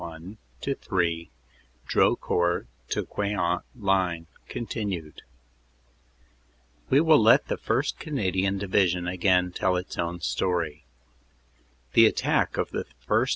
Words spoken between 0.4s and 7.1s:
3; DROCOURT QUEANT LINE CONTINUED WE